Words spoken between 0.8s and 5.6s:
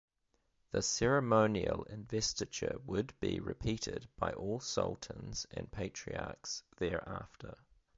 ceremonial investiture would be repeated by all sultans